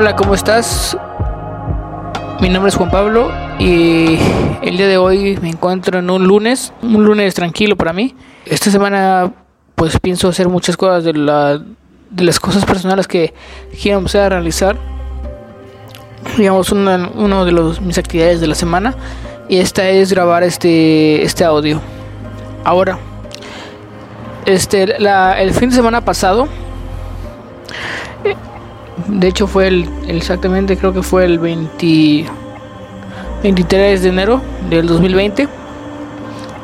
[0.00, 0.96] Hola, ¿cómo estás?
[2.40, 4.16] Mi nombre es Juan Pablo y
[4.62, 8.14] el día de hoy me encuentro en un lunes, un lunes tranquilo para mí.
[8.46, 9.32] Esta semana
[9.74, 11.60] pues pienso hacer muchas cosas de, la,
[12.10, 13.34] de las cosas personales que
[13.82, 14.76] quiero empezar a realizar.
[16.36, 18.94] Digamos, una, uno de los, mis actividades de la semana
[19.48, 21.80] y esta es grabar este, este audio.
[22.62, 23.00] Ahora,
[24.46, 26.46] este, la, el fin de semana pasado
[29.06, 32.26] de hecho fue el, exactamente creo que fue el 20,
[33.42, 35.48] 23 de enero del 2020.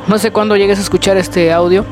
[0.07, 1.85] No sé cuándo llegues a escuchar este audio.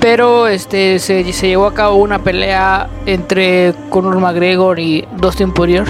[0.00, 5.84] Pero este se, se llevó a cabo una pelea entre Conor McGregor y Dustin Poirier.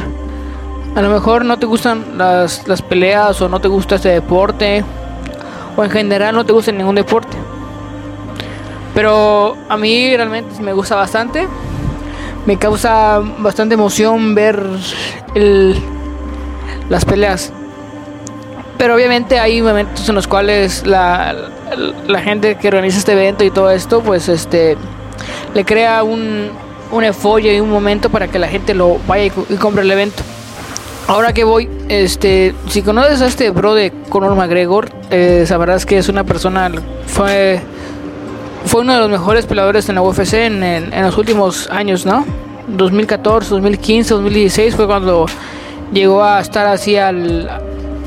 [0.94, 4.84] A lo mejor no te gustan las, las peleas o no te gusta este deporte
[5.76, 7.36] o en general no te gusta ningún deporte.
[8.94, 11.48] Pero a mí realmente me gusta bastante
[12.46, 14.64] me causa bastante emoción ver
[16.88, 17.52] las peleas.
[18.78, 21.34] Pero obviamente hay momentos en los cuales la,
[22.22, 24.76] gente que organiza este evento y todo esto, pues este
[25.54, 26.50] le crea un,
[26.90, 30.22] un y un momento para que la gente lo vaya y, compre el evento.
[31.06, 35.98] Ahora que voy, este, si conoces a este bro de Conor McGregor, eh, sabrás que
[35.98, 36.70] es una persona,
[37.06, 37.60] fue
[38.64, 42.24] fue uno de los mejores peleadores en la UFC en, en, los últimos años, ¿no?
[42.68, 45.26] 2014, 2015, 2016 fue cuando
[45.92, 47.48] llegó a estar así al,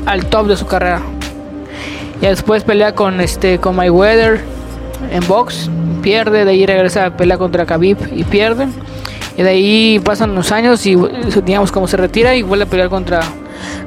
[0.06, 1.02] al top de su carrera.
[2.20, 4.40] Y después pelea con este con Mayweather
[5.10, 5.70] en box,
[6.02, 8.68] pierde, de ahí regresa a pelear contra Khabib y pierde.
[9.36, 10.96] Y de ahí pasan los años y
[11.44, 13.20] digamos como se retira y vuelve a pelear contra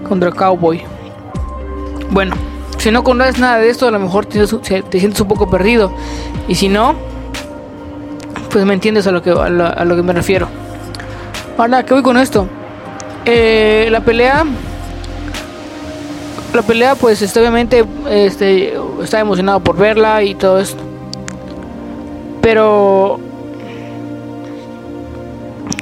[0.08, 0.81] contra Cowboy.
[2.11, 2.36] Bueno,
[2.80, 5.92] si no conoces nada de esto, a lo mejor te, sientes un poco perdido.
[6.48, 6.96] Y si no,
[8.50, 10.48] pues me entiendes a lo que, a lo, que me refiero.
[11.58, 12.48] Ahora, ¿qué voy con esto?
[13.26, 14.45] Eh, la pelea.
[16.54, 18.73] La pelea, pues este, obviamente este,
[19.04, 20.82] estaba emocionado por verla y todo esto.
[22.42, 23.20] Pero,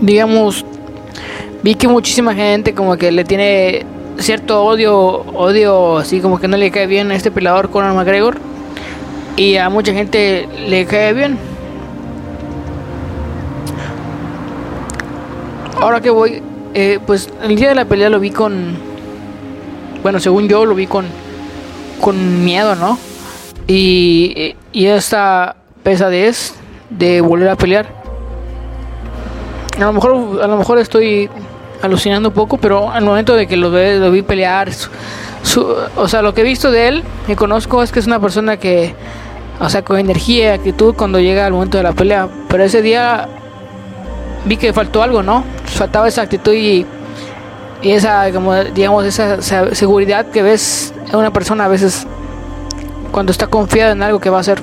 [0.02, 0.66] digamos,
[1.62, 3.86] vi que muchísima gente como que le tiene
[4.20, 8.38] cierto odio, odio así como que no le cae bien a este peleador Conor McGregor
[9.36, 11.38] y a mucha gente le cae bien.
[15.80, 16.42] Ahora que voy,
[16.74, 18.76] eh, pues el día de la pelea lo vi con,
[20.02, 21.06] bueno, según yo lo vi con,
[22.02, 22.98] con miedo, ¿no?
[23.68, 26.56] Y, y esta pesadez
[26.90, 27.88] de volver a pelear.
[29.78, 31.30] A lo mejor, a lo mejor estoy
[31.82, 34.70] alucinando un poco, pero al momento de que lo, lo vi pelear,
[35.96, 38.58] o sea, lo que he visto de él, me conozco, es que es una persona
[38.58, 38.94] que,
[39.60, 42.28] o sea, con energía, actitud cuando llega al momento de la pelea.
[42.48, 43.28] Pero ese día
[44.46, 45.44] vi que faltó algo, ¿no?
[45.66, 46.86] Faltaba esa actitud y,
[47.82, 49.42] y esa, como digamos, esa,
[49.74, 52.06] seguridad que ves en una persona a veces
[53.12, 54.62] cuando está confiada en algo que va a hacer.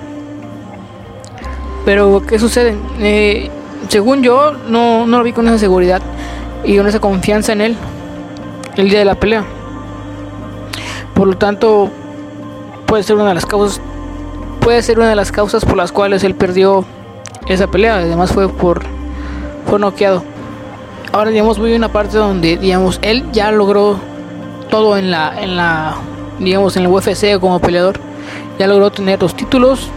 [1.84, 2.76] Pero, ¿qué sucede?
[3.00, 3.50] Eh,
[3.88, 6.00] según yo, no, no lo vi con esa seguridad
[6.64, 7.76] y con esa confianza en él
[8.76, 9.44] el día de la pelea.
[11.14, 11.90] Por lo tanto,
[12.86, 13.80] puede ser una de las causas
[14.60, 16.86] puede ser una de las causas por las cuales él perdió
[17.48, 17.96] esa pelea.
[17.96, 18.82] Además fue por
[19.68, 20.24] fue noqueado.
[21.12, 23.98] Ahora digamos voy a una parte donde digamos él ya logró
[24.70, 25.96] todo en la en la
[26.38, 28.00] digamos en el UFC como peleador.
[28.58, 29.90] Ya logró tener los títulos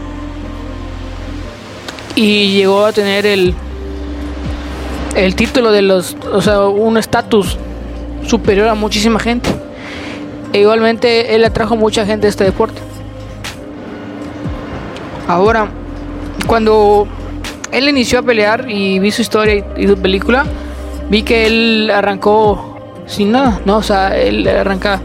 [2.16, 3.55] y llegó a tener el
[5.17, 7.57] el título de los, o sea, un estatus
[8.25, 9.50] superior a muchísima gente.
[10.53, 12.79] E igualmente él atrajo mucha gente a este deporte.
[15.28, 15.67] Ahora,
[16.45, 17.07] cuando
[17.72, 20.45] él inició a pelear y vi su historia y, su película,
[21.09, 23.78] vi que él arrancó sin nada, ¿no?
[23.78, 25.01] O sea, él arranca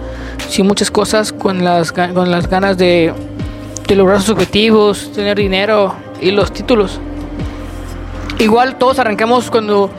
[0.49, 3.13] sin muchas cosas con las, con las ganas de,
[3.89, 7.01] de lograr sus objetivos, tener dinero y los títulos
[8.43, 9.91] igual todos arrancamos cuando,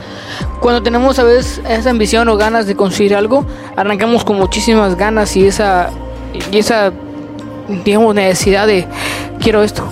[0.59, 3.45] cuando tenemos a veces esa ambición o ganas de conseguir algo,
[3.75, 5.89] arrancamos con muchísimas ganas y esa,
[6.51, 6.91] y esa
[7.83, 8.85] digamos, necesidad de
[9.39, 9.83] quiero esto.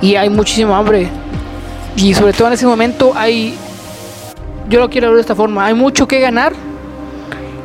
[0.00, 1.08] Y hay muchísimo hambre.
[1.96, 3.56] Y sobre todo en ese momento hay,
[4.68, 6.52] yo lo quiero ver de esta forma, hay mucho que ganar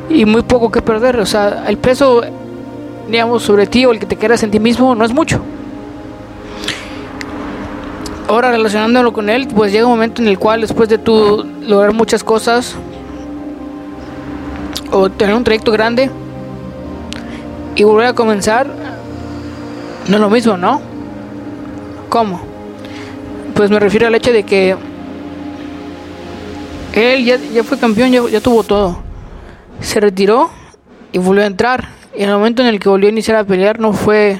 [0.10, 1.20] y muy poco que perder.
[1.20, 2.22] O sea, el peso,
[3.10, 5.42] digamos, sobre ti o el que te quieras en ti mismo no es mucho
[8.32, 11.94] ahora relacionándolo con él, pues llega un momento en el cual después de tú lograr
[11.94, 12.76] muchas cosas
[14.90, 16.10] o tener un trayecto grande
[17.76, 18.68] y volver a comenzar,
[20.08, 20.82] no es lo mismo, ¿no?
[22.08, 22.42] ¿Cómo?
[23.54, 24.78] Pues me refiero al hecho de que
[26.94, 29.00] Él ya, ya fue campeón, ya, ya tuvo todo.
[29.82, 30.50] Se retiró
[31.12, 31.90] y volvió a entrar.
[32.18, 34.40] Y en el momento en el que volvió a iniciar a pelear no fue,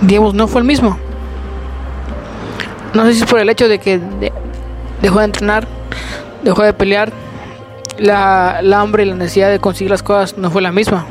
[0.00, 0.98] digamos, no fue el mismo.
[2.94, 4.32] No sé si es por el hecho de que de-
[5.00, 5.66] dejó de entrenar,
[6.42, 7.12] dejó de pelear,
[7.98, 11.06] la, la hambre y la necesidad de conseguir las cosas no fue la misma.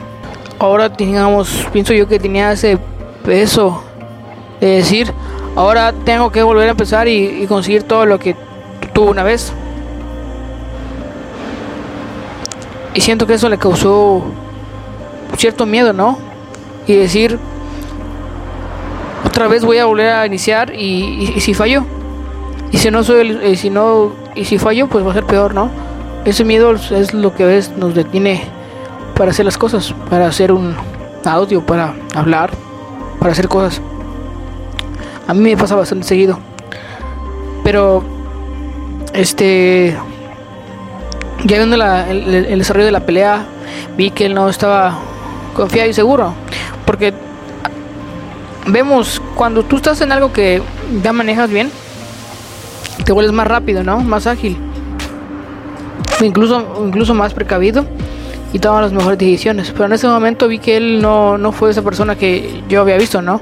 [0.59, 2.77] Ahora, digamos, pienso yo que tenía ese
[3.25, 3.83] peso
[4.59, 5.11] de decir,
[5.55, 8.35] ahora tengo que volver a empezar y, y conseguir todo lo que
[8.93, 9.53] tuvo una vez.
[12.93, 14.21] Y siento que eso le causó
[15.37, 16.17] cierto miedo, ¿no?
[16.87, 17.39] Y decir,
[19.31, 21.85] otra vez voy a volver a iniciar y, si fallo.
[22.71, 25.25] Y si no soy el- y si no y si fallo, pues va a ser
[25.25, 25.69] peor, ¿no?
[26.25, 28.43] Ese miedo es lo que a veces nos detiene
[29.15, 30.75] para hacer las cosas, para hacer un
[31.25, 32.51] audio, para hablar,
[33.19, 33.81] para hacer cosas.
[35.27, 36.37] A mí me pasa bastante seguido.
[37.63, 38.03] Pero
[39.13, 39.95] este
[41.45, 43.45] ya viendo el- el desarrollo de la pelea,
[43.97, 44.95] vi que él no estaba
[45.55, 46.33] confiado y seguro.
[46.85, 47.13] Porque
[48.67, 50.61] vemos cuando tú estás en algo que
[51.03, 51.69] ya manejas bien,
[53.05, 53.99] te vuelves más rápido, ¿no?
[53.99, 54.57] Más ágil.
[56.21, 57.85] Incluso, incluso más precavido
[58.53, 59.71] y tomas las mejores decisiones.
[59.71, 62.97] Pero en ese momento vi que él no, no fue esa persona que yo había
[62.97, 63.41] visto, ¿no?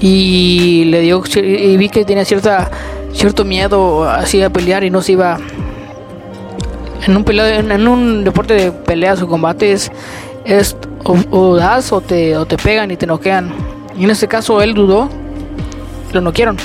[0.00, 2.70] Y le dio y vi que tenía cierta
[3.12, 5.38] cierto miedo así a pelear y no se iba
[7.06, 9.90] en un pelea, en, en un deporte de peleas o combates
[10.44, 13.52] es o, o das o te o te pegan y te noquean.
[13.98, 15.08] Y en este caso él dudó,
[16.12, 16.56] lo noquearon.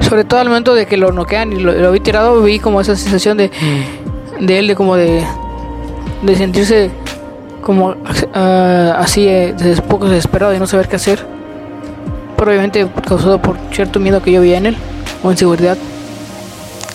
[0.00, 2.80] Sobre todo al momento de que lo noquean y lo, lo vi tirado, vi como
[2.80, 3.50] esa sensación de,
[4.40, 5.24] de él de como de
[6.22, 6.90] de sentirse
[7.62, 7.94] como
[8.34, 11.24] ah, así eh, des- poco desesperado y no saber qué hacer.
[12.36, 14.76] Pero obviamente causado por cierto miedo que yo vi en él
[15.22, 15.76] o inseguridad.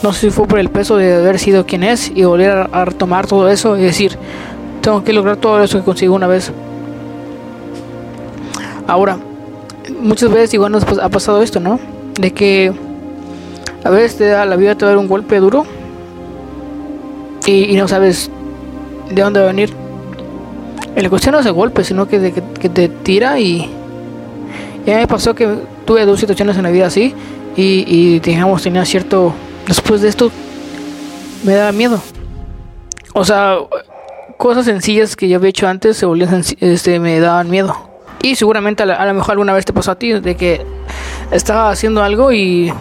[0.01, 2.63] No sé si fue por el peso de haber sido quien es y volver a,
[2.71, 4.17] a retomar todo eso y decir,
[4.83, 6.51] tengo que lograr todo eso que consigo una vez.
[8.85, 9.18] Ahora,
[10.01, 11.80] muchas veces igual nos ha pasado esto, ¿no?
[12.19, 12.74] De que
[13.83, 15.65] a veces te da, la vida te va a dar un golpe duro
[17.45, 18.30] y, no sabes
[19.09, 19.74] de dónde va a venir.
[20.97, 23.69] La cuestión no es el golpe, sino que, de que te tira y...
[24.86, 25.47] Y a mí me pasó que
[25.86, 27.15] tuve dos situaciones en la vida así
[27.56, 29.33] y, y digamos tenía cierto...
[29.65, 30.29] Después de esto
[31.45, 32.01] me daba miedo.
[33.13, 33.59] O sea,
[34.38, 37.75] cosas sencillas que yo había hecho antes se volvían este, me daban miedo.
[38.21, 40.65] Y seguramente a lo mejor alguna vez te pasó a ti de que
[41.31, 42.71] estaba haciendo algo y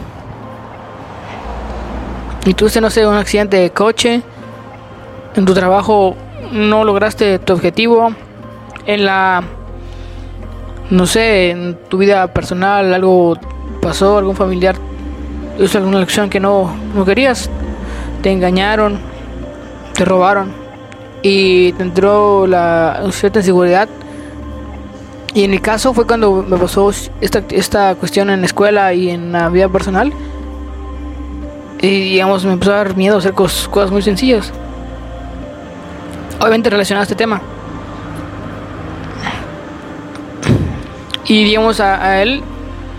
[2.44, 4.22] y tuviste no sé un accidente de coche
[5.36, 6.16] en tu trabajo
[6.50, 8.12] no lograste tu objetivo
[8.84, 9.42] en la
[10.90, 13.36] no sé en tu vida personal algo
[13.80, 14.74] pasó algún familiar
[15.58, 17.48] hizo alguna acción que no no querías
[18.22, 18.98] te engañaron
[19.94, 20.61] te robaron
[21.22, 23.88] y te entró la cierta inseguridad
[25.34, 26.90] y en mi caso fue cuando me pasó
[27.20, 30.12] esta, esta cuestión en la escuela y en la vida personal.
[31.80, 34.52] Y digamos, me empezó a dar miedo hacer cos- cosas muy sencillas.
[36.38, 37.40] Obviamente relacionado a este tema.
[41.24, 42.42] Y digamos a, a él,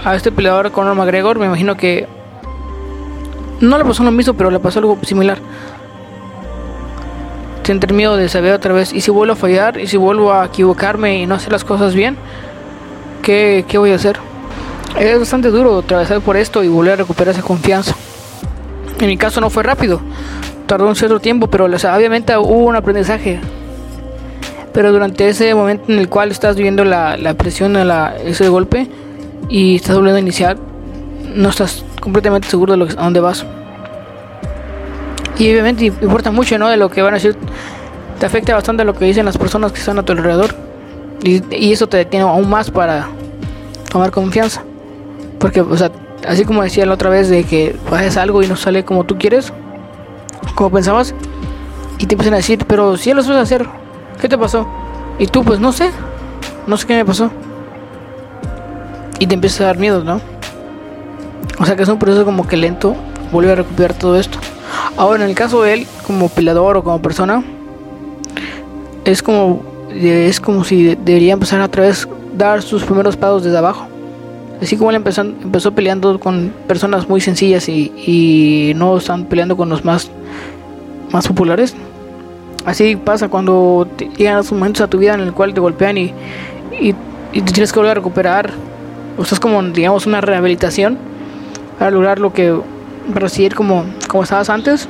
[0.03, 2.07] a este peleador Conor McGregor, me imagino que
[3.59, 5.37] no le pasó lo mismo, pero le pasó algo similar.
[7.63, 8.93] Sentir miedo de saber otra vez.
[8.93, 11.95] Y si vuelvo a fallar, y si vuelvo a equivocarme y no hacer las cosas
[11.95, 12.17] bien,
[13.21, 14.17] ¿qué, qué voy a hacer?
[14.99, 17.95] Es bastante duro atravesar por esto y volver a recuperar esa confianza.
[18.99, 20.01] En mi caso no fue rápido,
[20.67, 23.39] tardó un cierto tiempo, pero o sea, obviamente hubo un aprendizaje.
[24.71, 28.87] Pero durante ese momento en el cual estás viviendo la, la presión la, ese golpe
[29.49, 30.57] y estás volviendo a iniciar,
[31.33, 33.45] no estás completamente seguro de lo que, a dónde vas.
[35.37, 36.69] Y obviamente importa mucho, ¿no?
[36.69, 37.35] De lo que van a decir.
[38.19, 40.55] Te afecta bastante lo que dicen las personas que están a tu alrededor.
[41.23, 43.07] Y, eso te detiene aún más para
[43.91, 44.63] tomar confianza.
[45.39, 45.91] Porque, o sea,
[46.27, 49.17] así como decía la otra vez de que haces algo y no sale como tú
[49.17, 49.51] quieres,
[50.55, 51.15] como pensabas,
[51.97, 53.65] y te empiezan a decir, pero si ya lo sabes hacer,
[54.19, 54.67] ¿qué te pasó?
[55.19, 55.89] Y tú, pues no sé,
[56.67, 57.31] no sé qué me pasó.
[59.19, 60.19] Y te empieza a dar miedo, ¿no?
[61.59, 62.95] O sea que es un proceso como que lento,
[63.31, 64.37] volver a recuperar todo esto.
[64.97, 67.43] Ahora, en el caso de él, como peleador o como persona,
[69.05, 73.57] es como es como si de- debería empezar otra vez dar sus primeros pasos desde
[73.57, 73.85] abajo.
[74.61, 79.55] Así como él empezó, empezó peleando con personas muy sencillas y, y no están peleando
[79.57, 80.09] con los más,
[81.11, 81.75] más populares.
[82.65, 86.13] Así pasa cuando llegan esos momentos a tu vida en el cual te golpean y,
[86.79, 86.95] y,
[87.33, 88.51] y te tienes que volver a recuperar.
[89.17, 90.97] O estás como, digamos, una rehabilitación
[91.77, 92.57] para lograr lo que,
[93.27, 94.87] seguir como, como estabas antes,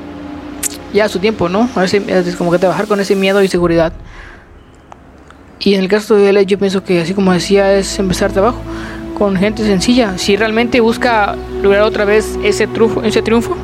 [0.94, 1.70] ya a su tiempo, ¿no?
[1.76, 3.94] A es como que trabajar con ese miedo y seguridad.
[5.60, 8.58] Y en el caso de él, yo pienso que así como decía, es empezar trabajo
[9.18, 10.18] con gente sencilla.
[10.18, 13.56] Si realmente busca lograr otra vez ese triunfo,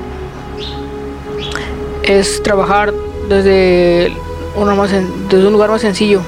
[2.04, 2.94] es trabajar
[3.28, 4.14] desde,
[4.56, 6.22] uno más desde un lugar más sencillo.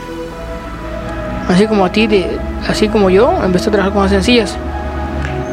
[1.48, 2.08] Así como a ti,
[2.68, 4.58] así como yo, empecé a trabajar con más sencillas.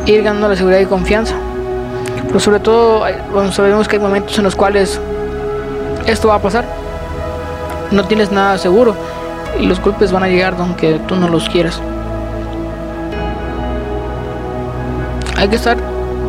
[0.07, 1.35] Ir ganando la seguridad y confianza.
[2.29, 5.01] Pero sobre todo, cuando sabemos que hay momentos en los cuales
[6.07, 6.65] esto va a pasar.
[7.91, 8.95] No tienes nada seguro
[9.59, 11.81] y los golpes van a llegar aunque tú no los quieras.
[15.37, 15.77] Hay que estar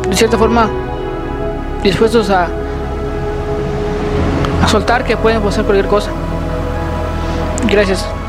[0.08, 0.70] de cierta forma
[1.82, 2.48] dispuestos a
[4.68, 6.10] soltar que pueden pasar cualquier cosa.
[7.68, 8.19] Gracias.